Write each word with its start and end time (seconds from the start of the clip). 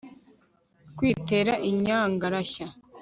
kwitera 0.97 1.53
inyangarashya 1.69 2.67